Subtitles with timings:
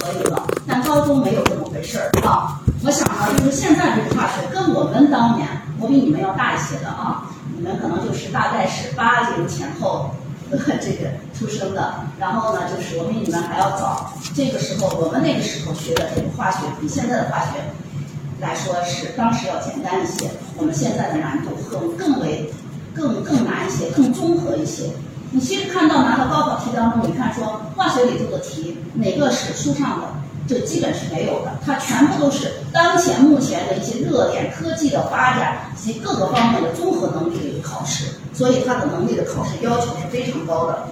[0.00, 0.46] 可以了。
[0.66, 2.60] 但高中没有这么回事儿啊！
[2.82, 5.46] 我想呢，就是现在这个化学跟我们当年，
[5.78, 10.10] 我比你们要大一些的啊，你们可能就是大概是八零前后
[10.80, 14.12] 这个出生的，然后呢，就是我比你们还要早。
[14.34, 17.58] 这个时候，我们那个时候学的这个化学，比现在的化学
[18.40, 20.30] 来说是当时要简单一些。
[20.56, 22.50] 我们现在的难度更更为
[22.94, 24.84] 更更难一些，更综合一些。
[25.32, 30.06] 你其实看到拿到高考题当中，你看说化学里头的题哪个是书上的，
[30.48, 40.88] 这基本是没有的，它全部都是当前目前的一些热点科技的发展及各个方面的综合能力的考试，所以它的能力的考试要求是非常高的。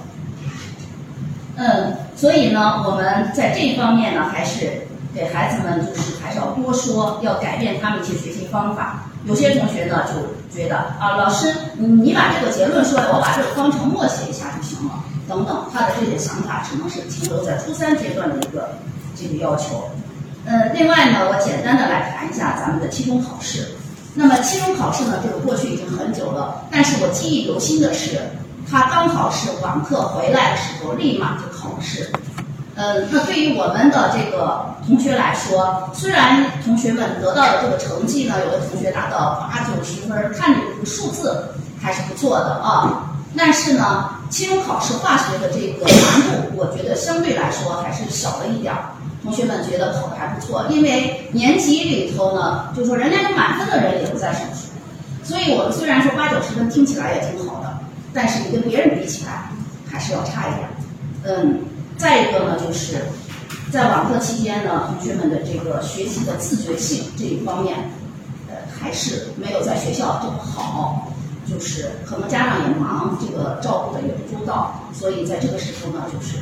[1.56, 9.06] 嗯，所以呢，我们在这一方面呢，还是给孩子们就是还是要多说，要改变他们一些学习方法。
[9.24, 10.14] 有些同学呢就
[10.54, 18.70] 觉得啊，老师，你把这个结论说，我把这个方程默写一下就行了，等等，他的这些想法只能是停留在初三阶段的一个
[19.14, 19.88] 这个要求。
[20.46, 23.68] 呃，另外呢，我简单的来谈一下咱们的期中考试。
[24.14, 28.18] 那么期中考试呢，这个过去已经很久了，但是我记忆犹新的是，
[28.68, 32.10] 他刚好是网课回来的时候，立马就考试。
[32.78, 41.48] 呃，那对于我们的这个同学来说，虽然同学们得到的这个成绩呢，有的同学达到八九十分，看着这个数字
[41.82, 43.10] 还是不错的啊。
[43.36, 48.90] 但是呢，期中考试化学的这个难度，我觉得相对来说还是小了一点儿。
[49.24, 54.68] 同学们觉得考的还不错，因为年级里头呢，就说人家有满分的人也不在少数。
[55.24, 57.76] 所以我们虽然说八九十分听起来也挺好的，
[58.14, 59.50] 但是你跟别人比起来，
[59.90, 60.68] 还是要差一点。
[61.24, 61.58] 嗯。
[61.98, 63.04] 再一个呢，就是
[63.70, 67.77] 在网课期间呢，同学们的这个学习的自觉性这一方面，
[68.48, 71.12] 呃，还是没有在学校这么好。
[71.50, 76.36] 就是可能家长也忙，这个照顾的也不周到，所以在这个时候呢，就是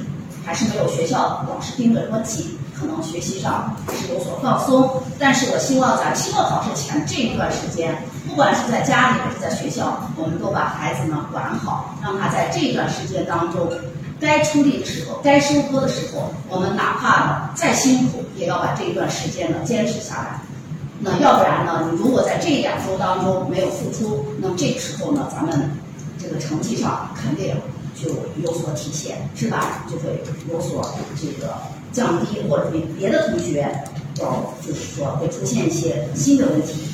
[0.45, 5.01] 还是没有学校老师盯着这么紧，可能学习上是有所放松。
[5.17, 7.97] 但是我希望在期末考试前这一段时间，
[8.29, 13.71] 不管是在家里还是在学校，我们都把孩子呢管好，让他在这段时间当中。
[14.19, 20.41] 该出力的时候，该收割的时候，我们哪怕呢再辛苦，也要把这一段时间呢坚持下来。
[20.99, 25.71] 那要不然呢，你如果在这两周当中没有付出，那么这个时候呢，咱们
[26.19, 27.55] 这个成绩上肯定
[27.95, 28.09] 就
[28.43, 29.85] 有所体现，是吧？
[29.91, 30.83] 就会有所
[31.21, 31.55] 这个
[31.93, 33.71] 降低，或者比别的同学
[34.21, 36.89] 要就是说会出现一些新的问题。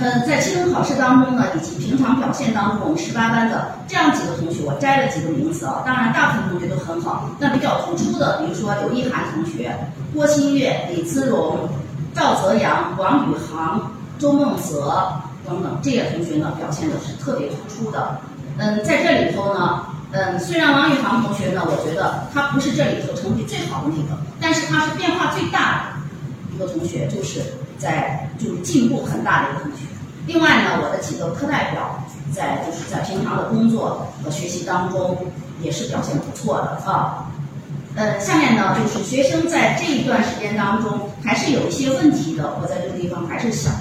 [0.00, 5.82] 嗯，在期中考试当中呢，以及平常表现当中，我们十八班的这样几个同学，我摘了几个名字啊。
[5.84, 7.28] 当然，大部分同学都很好。
[7.40, 9.76] 那比较突出的，比如说刘一涵同学、
[10.14, 11.68] 郭新月、李姿荣、
[12.14, 15.12] 赵泽阳、王宇航、周梦泽
[15.44, 18.20] 等等这些同学呢，表现的是特别突出的。
[18.56, 27.42] 嗯，在这里头呢，嗯，虽然王宇航同学呢，我觉得他不是这里头成绩最好的那个，但是他是变化最大的一个同学，就是
[27.78, 29.86] 在就是进步很大的一个同学。
[30.28, 35.16] 另外呢，我的几个课代表在就是在平常的工作和学习当中
[35.62, 37.24] 也是表现不错的啊。
[37.96, 43.72] 呃，下面呢就是学生在这一段时间当中还是有一些问题的，我在这个地方还是想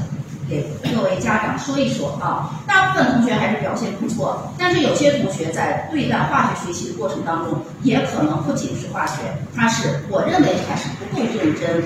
[0.50, 0.66] 给
[0.96, 2.50] 各位家长说一说啊。
[2.66, 9.16] 大部分同学还是表现不错，但是有些同学在对待化学学习的过程当中，也可能不仅是化学，
[9.54, 11.84] 他是我认为还是不够认真，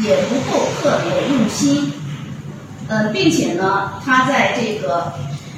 [0.00, 1.92] 也不够特别用心。
[2.88, 5.12] 嗯，并且呢，他在这个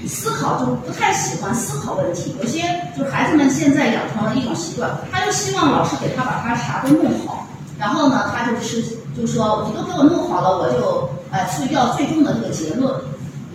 [0.07, 2.35] 思考就不太喜欢思考问题。
[2.43, 2.63] 有些
[2.97, 7.47] 就是孩子们现在养成了一种习惯，他就希望老师给他把他啥都弄好，
[7.79, 8.83] 然后呢，他就是
[9.17, 12.93] 就说你都给我弄好了，我就呃去要最终的这个结论，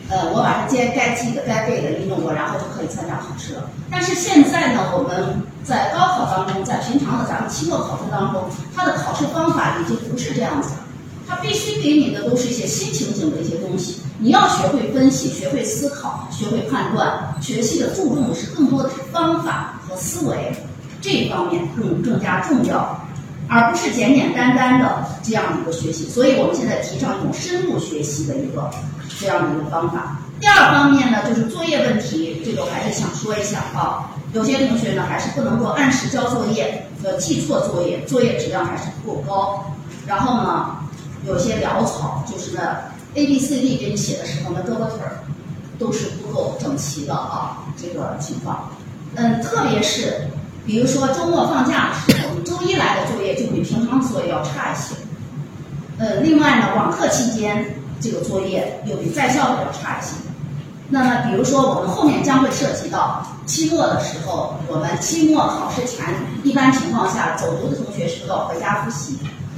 [0.10, 3.64] 呃，我把这些该记的、该背的一弄过，然后就可以参加考试了。
[3.92, 8.44] 但是现在呢，我们在高考当中，在平常的咱们期末考试当中，
[8.76, 10.85] 他的考试方法已经不是这样子了。
[11.28, 17.36] 他必须给你的都是一些新情景的一些东西，你要学会分析，学会思考，学会判断。
[17.42, 20.52] 学习的注重的是更多的方法和思维
[21.02, 23.00] 这一方面更更加重要，
[23.48, 26.08] 而不是简简单单的这样一个学习。
[26.08, 28.70] 所以我们现在提倡一种深度学习的一个
[29.20, 30.20] 这样的一个方法。
[30.40, 34.12] 第二方面呢，就是作业问题，这个我还是想说一下啊。
[34.34, 39.74] 有些同学呢还是不能够按时交作业，呃，记错作业，作业质量还是不够高。
[40.06, 40.78] 然后呢？
[41.26, 42.62] 有些潦草，就是那
[43.16, 45.20] A B C D 给你写的时候，那胳膊腿儿
[45.80, 48.70] 都是不够整齐的啊，这个情况。
[49.16, 50.28] 嗯，特别是
[50.66, 54.96] 比如说周末放假的时候，你周一来的作业就比平常作业要差一些。
[55.98, 60.12] 呃，另外呢，网课期间这个作业又比在校的要差一些。
[60.90, 66.06] 那么，比如说我们后面将会涉及到期末的时候，我们期末考试前，
[66.44, 69.18] 一般情况下走读的同学是不是要回家复习？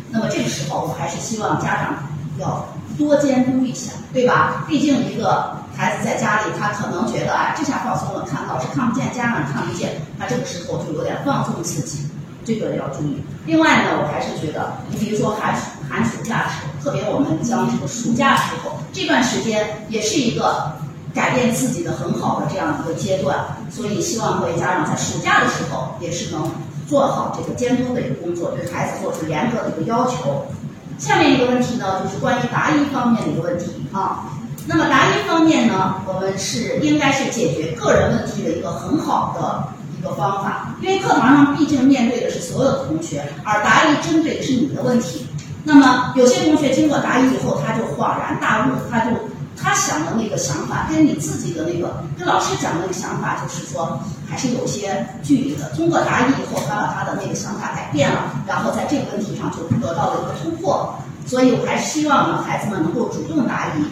[0.09, 1.95] 那么这个时候，我还是希望家长
[2.39, 2.65] 要
[2.97, 4.65] 多监督一下，对吧？
[4.67, 12.07] 毕竟一个孩子在家里，他可能觉得哎，这下放松了，看老师看不见，家长看不见，他这个时候就有点放纵自己，
[12.45, 13.21] 这个要注意。
[13.45, 20.73] 另外呢，我还是觉得，你比如说寒暑寒暑假时候，特别我们将这个暑假时候这段时间，也是一个。
[21.17, 23.39] 改变自己的很好的这样一个阶段，
[23.71, 26.47] 所以希望各位家长在暑假的时候也是能
[26.87, 30.45] 做好这个监督的一个工作，对孩子做出严格的一个要求。
[30.99, 34.29] 下面一个问题呢，就是关于答疑方面的一个问题啊。
[34.67, 45.25] 那么答疑方面呢，我们是应该是解决个人问题的一个很好的一个方法，因为课堂上毕竟面对的是所有的同学，而答疑针对的是你的问题。
[45.63, 49.11] 那么有些同学经过答疑以后，他就恍然大悟，他就。
[49.59, 53.99] 他想的那个想法跟你自己的那个跟老师讲的那个想法，就是说
[54.29, 55.69] 还是有些距离的。
[55.75, 60.95] 通过答疑以后，他把他的那个想法改变了，然后在这个问题上就得到了一个突破。
[61.25, 63.83] 所以我还是希望呢，孩子们能够主动答疑。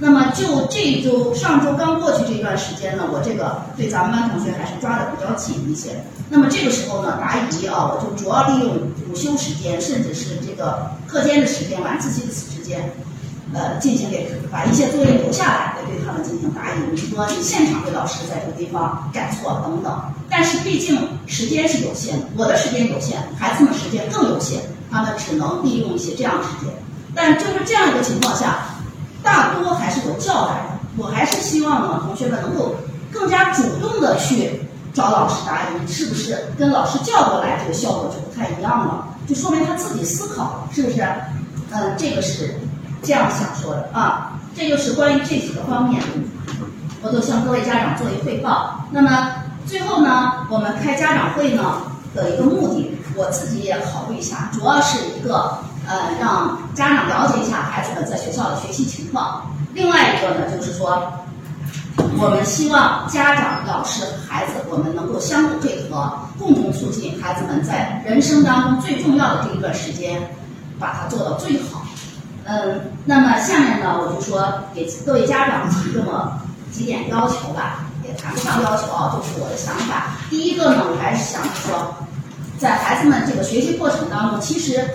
[0.00, 6.04] 那么就这周，上周刚过去这段时间呢，我这个对咱们班同学还是抓的比较紧一些。
[6.28, 8.76] 那么这个时候呢，答疑啊，我就主要利用
[9.08, 12.92] 午休时间，甚至是这个课间的时间、晚自习的时间。
[13.54, 16.78] 呃，进行给把一些作业留下来，来对他们进行答疑。
[16.90, 19.96] 你说你现场给老师在这个地方改错等等，
[20.28, 24.60] 但是毕竟时间是有限的，我的时间有限，孩子们时间更有限，
[24.90, 26.74] 他们只能利用一些这样的时间。
[27.14, 28.66] 但就是这样一个情况下，
[29.22, 30.70] 大多还是有叫来的。
[30.96, 32.74] 我还是希望呢，同学们能够
[33.12, 34.50] 更加主动的去
[34.92, 36.36] 找老师答疑，是不是？
[36.58, 41.06] 跟老师叫过来，这个效果就不太一样了，就说明他自己思考，是不是？
[41.70, 42.54] 嗯，这个是。
[43.04, 46.02] 这样想说的啊，这就是关于这几个方面，
[47.02, 48.86] 我都向各位家长做一汇报。
[48.90, 49.30] 那么
[49.66, 51.82] 最后呢，我们开家长会呢
[52.14, 59.54] 的一个目的，我自己也考虑一下，主要是一个呃让家长了解一下孩子们在学校的学习情况。
[59.74, 61.12] 另外一个呢，就是说
[62.18, 70.22] 我们希望家长、老师、孩子，我们能够相互配合，共同促进孩子们在人生当中最重要的这一段时间，
[70.78, 71.83] 把它做到最好。
[72.46, 76.38] 嗯，那么下面呢，我就说给各位家长提这么
[76.70, 80.18] 几点要求吧，也谈不上要求啊，就是我的想法。
[80.28, 81.94] 第一个呢，我还是想说，
[82.58, 84.86] 在孩子们这个学习过程当中，其实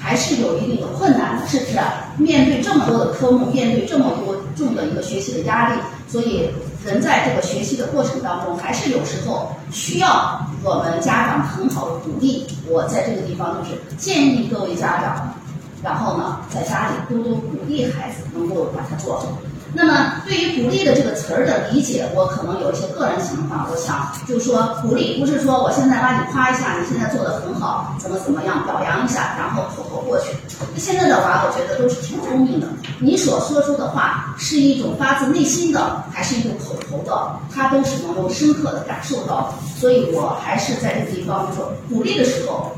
[0.00, 1.78] 还是有一定的困难的，是不是？
[2.16, 6.50] 面对这么多的科目，面对这么多重的一个学习的压力，所以
[6.84, 12.48] 人在这个学习的过程当中，还是有时候需要我们家长很好的鼓励。
[12.68, 15.34] 我在这个地方就是建议各位家长。
[15.82, 19.26] 然后呢，在家里多多鼓励孩子，能够把它做好。
[19.72, 23.68] 那么，对于鼓励的这个词儿的理解，我可能有一些个人想法。
[23.70, 30.34] 我想，就是说，鼓励不是说我现在把你夸一下，你现在做的很好，怎么怎么样，表扬一下，然后口头过去。
[30.76, 32.66] 现在的话，我觉得都是挺聪明的。
[32.98, 39.54] 你所说出的话是一种发自内心的，还是一种口头的，他都是能够深刻的感受到。
[39.78, 42.72] 所以我还是在这个地方，说鼓励的时候。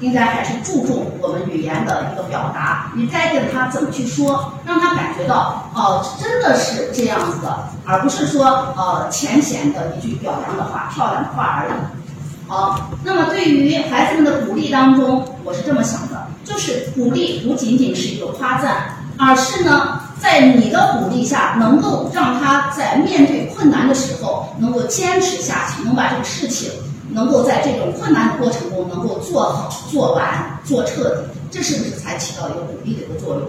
[0.00, 11.72] 应该还是注重我们语言的一个表达，你该跟他怎么去说，让他感觉到哦，真的是这样子的，而不是说呃浅显的一句表扬的话、漂亮的话而已。
[12.48, 26.70] 好，那么对于孩子们的鼓励当中，我是这么想的，就是鼓励不仅仅是一个夸赞，而是呢，在你的鼓励下，能够让他在面对困难的时候能够坚持下去，能把这个事情。
[27.12, 33.44] 能够在这种困难的过程中能够做好、做完、做彻底，这是不是才起到一个鼓励的一个作用？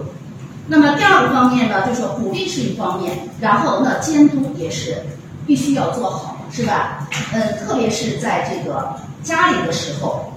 [0.66, 4.96] 那么第二个方面呢，就是说鼓励是一方面，然后那监督也是
[5.46, 7.08] 必须要做好，是吧？
[7.32, 10.32] 呃，特别是在这个家里的时候，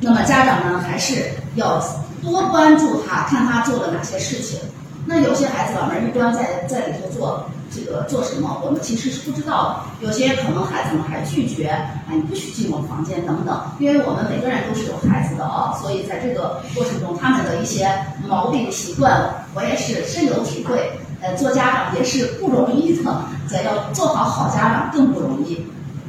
[0.00, 1.82] 那么家长呢还是要
[2.22, 4.58] 多关注他，看他做了哪些事情。
[5.06, 7.48] 那有些孩子把门一关，在在里头做。
[7.74, 10.06] 这个做什么，我们其实是不知道的。
[10.06, 13.60] 有些可能孩子们还拒绝，啊，你不许进我房间等等。
[13.78, 17.90] 因为我们每个人都是有孩子的啊，所以在这个过程中，他们的一些
[18.26, 20.90] 毛病习惯，我也是深有体会。
[21.22, 25.66] 呃，做家长也是不容易的，在要做好好家长更不容易。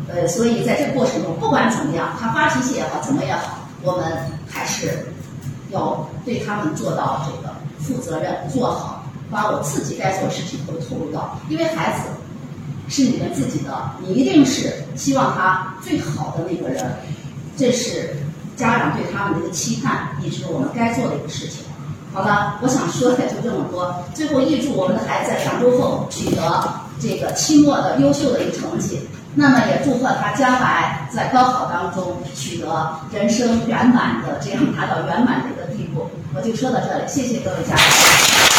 [0.10, 4.04] 呃，所以在这个过程中，不管怎么样，他发脾气也好，怎么也好，我们
[4.50, 5.08] 还是
[5.70, 9.06] 要对他们做到这个负责任，做好。
[9.30, 12.04] 把我自己该做的事情都投入到，因为孩子
[12.90, 16.86] 是你们自己的，你一定是希望他最好的那个人，
[17.58, 18.16] 这是
[18.56, 21.64] 家长对他们的一个期盼，也是我们该做的一个事情。
[22.14, 23.94] 好了，我想说的就这么多。
[24.14, 29.02] 最后预祝我们的孩子在上周后取得这个期末的优秀的一个成绩。
[29.36, 36.08] 那么也祝贺他将来在高考当中取得人生圆满的这样达到圆满的一个地步。
[36.34, 38.57] 我就说到这里，谢谢各位家长。